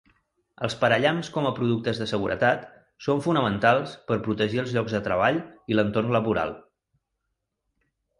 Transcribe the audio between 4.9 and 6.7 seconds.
de treball i l"entorn laboral.